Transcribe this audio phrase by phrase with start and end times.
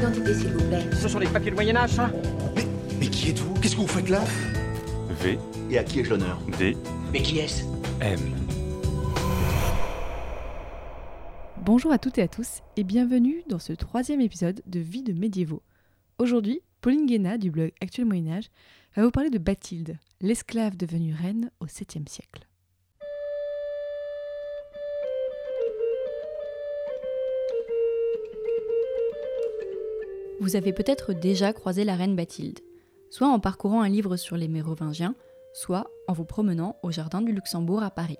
[0.00, 0.90] d'identité, s'il vous plaît.
[0.92, 2.10] Ce sont les papiers de Moyen-Âge, ça
[2.56, 2.66] Mais,
[2.98, 3.54] mais qui êtes-vous?
[3.60, 4.22] Qu'est-ce que vous faites là?
[5.22, 5.38] V,
[5.70, 6.38] Et à qui ai-je l'honneur?
[6.58, 6.76] D,
[7.12, 7.64] Mais qui est-ce?
[8.00, 8.18] M.
[11.62, 15.12] Bonjour à toutes et à tous et bienvenue dans ce troisième épisode de Vie de
[15.12, 15.62] médiévaux.
[16.18, 18.48] Aujourd'hui, Pauline Guéna du blog Actuel Moyen-Âge
[18.96, 22.46] va vous parler de Bathilde, l'esclave devenue reine au 7e siècle.
[30.40, 32.60] Vous avez peut-être déjà croisé la reine Bathilde,
[33.10, 35.14] soit en parcourant un livre sur les Mérovingiens,
[35.52, 38.16] soit en vous promenant au jardin du Luxembourg à Paris.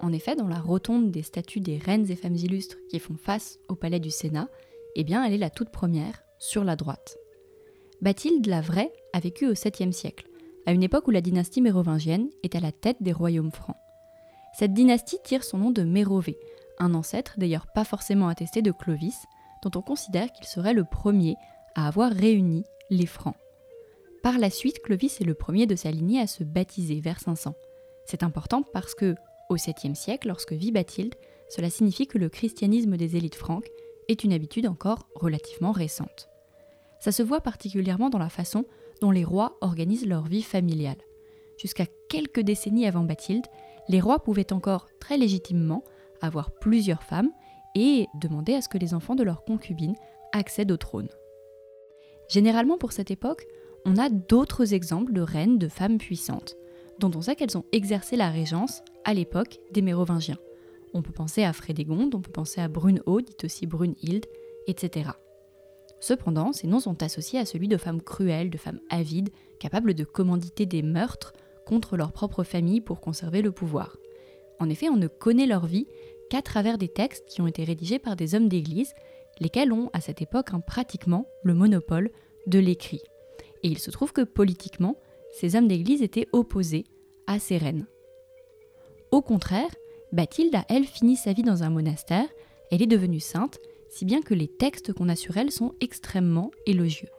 [0.00, 3.60] En effet, dans la rotonde des statues des reines et femmes illustres qui font face
[3.68, 4.48] au palais du Sénat,
[4.96, 7.16] eh bien, elle est la toute première, sur la droite.
[8.00, 10.26] Bathilde la vraie a vécu au 7e siècle,
[10.66, 13.76] à une époque où la dynastie mérovingienne est à la tête des royaumes francs.
[14.58, 16.40] Cette dynastie tire son nom de Mérové,
[16.80, 19.14] un ancêtre d'ailleurs pas forcément attesté de Clovis,
[19.62, 21.36] dont on considère qu'il serait le premier
[21.74, 23.36] à avoir réuni les Francs.
[24.22, 27.54] Par la suite, Clovis est le premier de sa lignée à se baptiser vers 500.
[28.04, 29.16] C'est important parce que,
[29.48, 31.14] au 7e siècle, lorsque vit Bathilde,
[31.48, 33.68] cela signifie que le christianisme des élites franques
[34.08, 36.28] est une habitude encore relativement récente.
[37.00, 38.64] Ça se voit particulièrement dans la façon
[39.00, 41.02] dont les rois organisent leur vie familiale.
[41.58, 43.46] Jusqu'à quelques décennies avant Bathilde,
[43.88, 45.82] les rois pouvaient encore très légitimement
[46.20, 47.30] avoir plusieurs femmes
[47.74, 49.96] et demander à ce que les enfants de leurs concubines
[50.32, 51.08] accèdent au trône.
[52.28, 53.46] Généralement pour cette époque,
[53.84, 56.56] on a d'autres exemples de reines, de femmes puissantes,
[56.98, 60.38] dont on sait qu'elles ont exercé la régence à l'époque des Mérovingiens.
[60.94, 64.26] On peut penser à Frédégonde, on peut penser à Brunhilde, dite aussi Brunhilde,
[64.66, 65.10] etc.
[66.00, 70.04] Cependant, ces noms sont associés à celui de femmes cruelles, de femmes avides, capables de
[70.04, 71.32] commanditer des meurtres
[71.66, 73.96] contre leur propre famille pour conserver le pouvoir.
[74.58, 75.86] En effet, on ne connaît leur vie
[76.32, 78.94] qu'à travers des textes qui ont été rédigés par des hommes d'église,
[79.38, 82.10] lesquels ont à cette époque hein, pratiquement le monopole
[82.46, 83.02] de l'écrit.
[83.62, 84.96] Et il se trouve que politiquement,
[85.30, 86.84] ces hommes d'église étaient opposés
[87.26, 87.86] à ces reines.
[89.10, 89.68] Au contraire,
[90.12, 92.28] Bathilde a, elle, fini sa vie dans un monastère,
[92.70, 93.58] elle est devenue sainte,
[93.90, 97.10] si bien que les textes qu'on a sur elle sont extrêmement élogieux.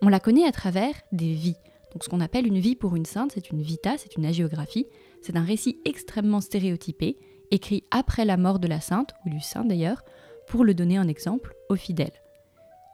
[0.00, 1.58] On la connaît à travers des vies.
[1.92, 4.86] Donc ce qu'on appelle une vie pour une sainte, c'est une vita, c'est une hagiographie,
[5.20, 7.18] c'est un récit extrêmement stéréotypé,
[7.50, 10.02] écrit après la mort de la sainte, ou du saint d'ailleurs,
[10.46, 12.22] pour le donner en exemple aux fidèles.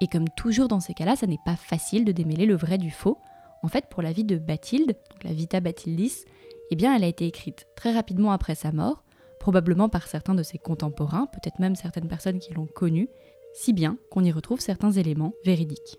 [0.00, 2.91] Et comme toujours dans ces cas-là, ça n'est pas facile de démêler le vrai du
[2.91, 3.19] faux.
[3.62, 6.25] En fait, pour la vie de Bathilde, la Vita Bathildis,
[6.70, 9.04] eh bien, elle a été écrite très rapidement après sa mort,
[9.38, 13.09] probablement par certains de ses contemporains, peut-être même certaines personnes qui l'ont connue,
[13.53, 15.98] si bien qu'on y retrouve certains éléments véridiques.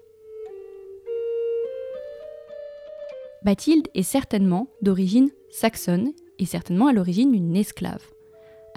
[3.44, 8.04] Bathilde est certainement d'origine saxonne et certainement à l'origine une esclave.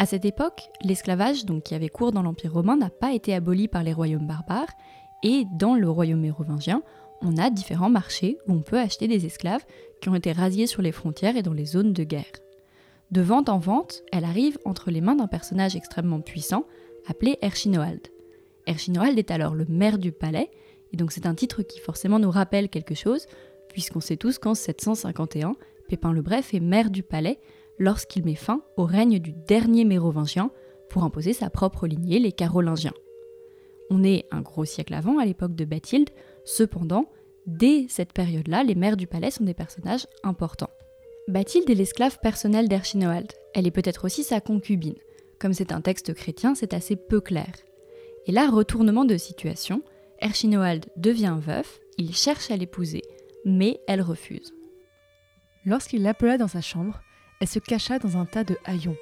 [0.00, 3.66] À cette époque, l'esclavage, donc qui avait cours dans l'Empire romain, n'a pas été aboli
[3.66, 4.70] par les royaumes barbares,
[5.25, 6.84] et dans le royaume mérovingien,
[7.20, 9.66] on a différents marchés où on peut acheter des esclaves
[10.00, 12.31] qui ont été rasiés sur les frontières et dans les zones de guerre.
[13.10, 16.64] De vente en vente, elle arrive entre les mains d'un personnage extrêmement puissant
[17.08, 18.06] appelé Erchinoald.
[18.69, 20.48] Erchinoald est alors le maire du palais,
[20.92, 23.26] et donc c'est un titre qui forcément nous rappelle quelque chose,
[23.69, 25.56] puisqu'on sait tous qu'en 751,
[25.88, 27.41] Pépin le Bref est maire du palais
[27.78, 30.50] lorsqu'il met fin au règne du dernier mérovingien
[30.88, 32.94] pour imposer sa propre lignée, les Carolingiens.
[33.90, 36.10] On est un gros siècle avant, à l'époque de Bathilde,
[36.44, 37.10] cependant,
[37.46, 40.70] dès cette période-là, les maires du palais sont des personnages importants.
[41.28, 43.32] Bathilde est l'esclave personnelle d'Erchinoald.
[43.54, 44.96] Elle est peut-être aussi sa concubine.
[45.38, 47.52] Comme c'est un texte chrétien, c'est assez peu clair.
[48.26, 49.82] Et là, retournement de situation,
[50.20, 53.02] Erchinoald devient veuf, il cherche à l'épouser,
[53.44, 54.52] mais elle refuse.
[55.64, 57.00] Lorsqu'il l'appela dans sa chambre,
[57.41, 58.97] elle se cacha dans un tas de haillons.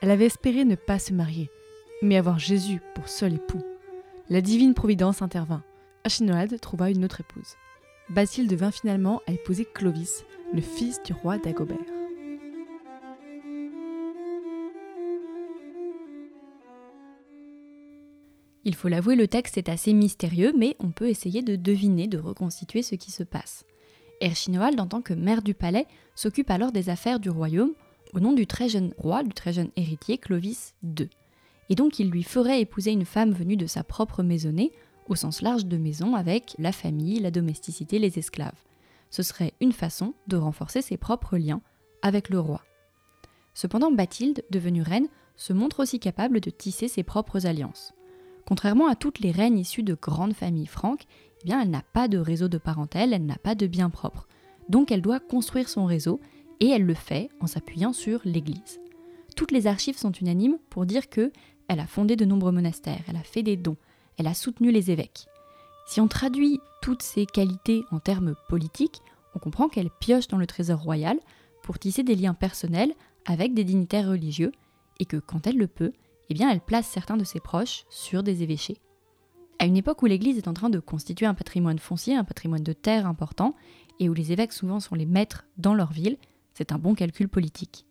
[0.00, 1.50] Elle avait espéré ne pas se marier,
[2.02, 3.62] mais avoir Jésus pour seul époux.
[4.28, 5.62] La divine providence intervint.
[6.04, 7.56] Achinoald trouva une autre épouse.
[8.10, 11.78] Bathilde vint finalement à épouser Clovis, le fils du roi d'Agobert.
[18.66, 22.18] Il faut l'avouer, le texte est assez mystérieux, mais on peut essayer de deviner, de
[22.18, 23.64] reconstituer ce qui se passe.
[24.20, 27.72] Erchinoald, en tant que maire du palais, s'occupe alors des affaires du royaume
[28.12, 31.08] au nom du très jeune roi, du très jeune héritier Clovis II.
[31.68, 34.72] Et donc il lui ferait épouser une femme venue de sa propre maisonnée,
[35.08, 38.62] au sens large de maison, avec la famille, la domesticité, les esclaves.
[39.10, 41.60] Ce serait une façon de renforcer ses propres liens
[42.02, 42.62] avec le roi.
[43.54, 47.92] Cependant, Bathilde, devenue reine, se montre aussi capable de tisser ses propres alliances.
[48.46, 51.06] Contrairement à toutes les reines issues de grandes familles franques,
[51.44, 54.26] eh bien, elle n'a pas de réseau de parentèle, elle n'a pas de biens propres.
[54.70, 56.20] Donc elle doit construire son réseau
[56.60, 58.80] et elle le fait en s'appuyant sur l'Église.
[59.36, 61.32] Toutes les archives sont unanimes pour dire que
[61.68, 63.76] elle a fondé de nombreux monastères, elle a fait des dons,
[64.16, 65.26] elle a soutenu les évêques.
[65.86, 69.02] Si on traduit toutes ces qualités en termes politiques,
[69.34, 71.18] on comprend qu'elle pioche dans le trésor royal
[71.62, 72.94] pour tisser des liens personnels
[73.26, 74.52] avec des dignitaires religieux
[74.98, 75.92] et que quand elle le peut,
[76.30, 78.78] eh bien elle place certains de ses proches sur des évêchés.
[79.58, 82.62] À une époque où l'Église est en train de constituer un patrimoine foncier, un patrimoine
[82.62, 83.54] de terre important,
[84.00, 86.16] et où les évêques souvent sont les maîtres dans leur ville,
[86.52, 87.86] c'est un bon calcul politique.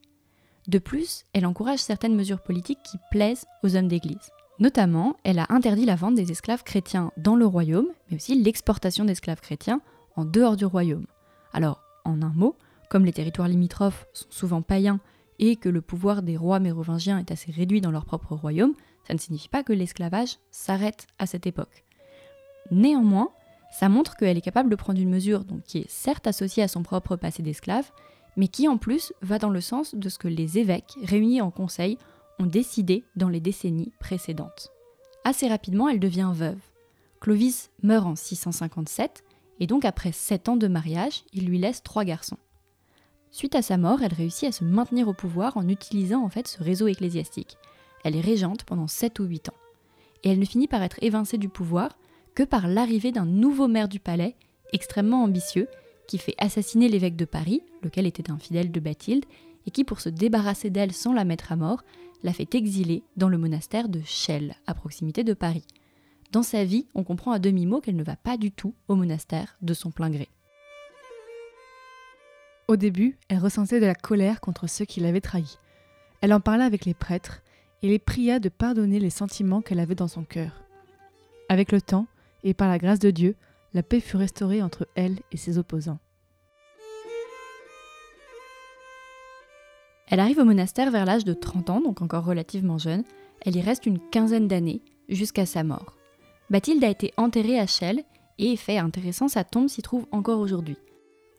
[0.67, 4.31] De plus, elle encourage certaines mesures politiques qui plaisent aux hommes d'Église.
[4.59, 9.03] Notamment, elle a interdit la vente des esclaves chrétiens dans le royaume, mais aussi l'exportation
[9.03, 9.81] d'esclaves chrétiens
[10.15, 11.07] en dehors du royaume.
[11.53, 12.55] Alors, en un mot,
[12.89, 14.99] comme les territoires limitrophes sont souvent païens
[15.45, 18.75] et que le pouvoir des rois mérovingiens est assez réduit dans leur propre royaume,
[19.05, 21.83] ça ne signifie pas que l'esclavage s'arrête à cette époque.
[22.71, 23.29] Néanmoins,
[23.69, 26.81] ça montre qu'elle est capable de prendre une mesure qui est certes associée à son
[26.81, 27.91] propre passé d'esclave,
[28.37, 31.51] mais qui en plus va dans le sens de ce que les évêques, réunis en
[31.51, 31.97] conseil,
[32.39, 34.71] ont décidé dans les décennies précédentes.
[35.25, 36.59] Assez rapidement, elle devient veuve.
[37.19, 39.23] Clovis meurt en 657,
[39.59, 42.37] et donc après sept ans de mariage, il lui laisse trois garçons.
[43.33, 46.47] Suite à sa mort, elle réussit à se maintenir au pouvoir en utilisant en fait
[46.47, 47.57] ce réseau ecclésiastique.
[48.03, 49.55] Elle est régente pendant 7 ou 8 ans.
[50.23, 51.97] Et elle ne finit par être évincée du pouvoir
[52.35, 54.35] que par l'arrivée d'un nouveau maire du palais,
[54.71, 55.67] extrêmement ambitieux,
[56.07, 59.25] qui fait assassiner l'évêque de Paris, lequel était un fidèle de Bathilde,
[59.65, 61.81] et qui, pour se débarrasser d'elle sans la mettre à mort,
[62.21, 65.65] l'a fait exiler dans le monastère de Chelles, à proximité de Paris.
[66.31, 69.57] Dans sa vie, on comprend à demi-mot qu'elle ne va pas du tout au monastère
[69.63, 70.29] de son plein gré.
[72.67, 75.57] Au début, elle ressentait de la colère contre ceux qui l'avaient trahie.
[76.21, 77.41] Elle en parla avec les prêtres
[77.81, 80.63] et les pria de pardonner les sentiments qu'elle avait dans son cœur.
[81.49, 82.07] Avec le temps,
[82.43, 83.35] et par la grâce de Dieu,
[83.73, 85.99] la paix fut restaurée entre elle et ses opposants.
[90.07, 93.03] Elle arrive au monastère vers l'âge de 30 ans, donc encore relativement jeune.
[93.41, 95.97] Elle y reste une quinzaine d'années, jusqu'à sa mort.
[96.49, 98.03] Bathilde a été enterrée à Chelles,
[98.37, 100.77] et fait intéressant, sa tombe s'y trouve encore aujourd'hui.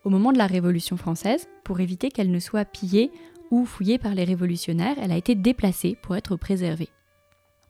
[0.05, 3.11] Au moment de la Révolution française, pour éviter qu'elle ne soit pillée
[3.51, 6.91] ou fouillée par les révolutionnaires, elle a été déplacée pour être préservée.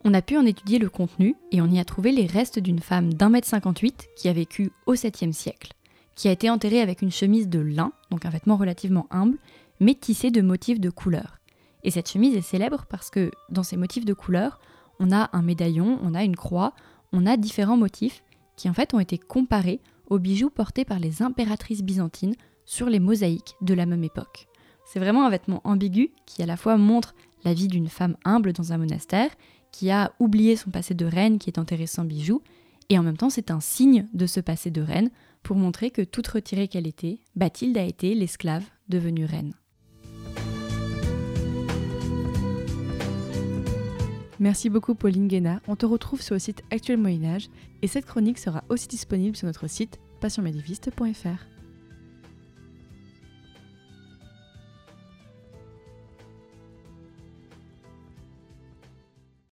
[0.05, 2.81] On a pu en étudier le contenu et on y a trouvé les restes d'une
[2.81, 5.75] femme d'un mètre 58 qui a vécu au 7e siècle,
[6.17, 9.39] qui a été enterrée avec une chemise de lin, donc un vêtement relativement humble,
[9.79, 11.39] mais tissé de motifs de couleur.
[11.85, 14.59] Et cette chemise est célèbre parce que dans ces motifs de couleur,
[14.99, 16.75] on a un médaillon, on a une croix,
[17.13, 18.25] on a différents motifs
[18.57, 22.35] qui en fait ont été comparés aux bijoux portés par les impératrices byzantines
[22.65, 24.47] sur les mosaïques de la même époque.
[24.85, 27.15] C'est vraiment un vêtement ambigu qui à la fois montre
[27.45, 29.31] la vie d'une femme humble dans un monastère
[29.73, 32.43] qui a oublié son passé de reine qui est enterrée sans bijoux,
[32.91, 35.11] et en même temps c'est un signe de ce passé de reine
[35.43, 39.55] pour montrer que toute retirée qu'elle était, Bathilde a été l'esclave devenue reine.
[44.41, 45.61] Merci beaucoup Pauline Guéna.
[45.69, 47.49] On te retrouve sur le site Actuel Moyen Âge
[47.83, 51.54] et cette chronique sera aussi disponible sur notre site passionmédiviste.fr.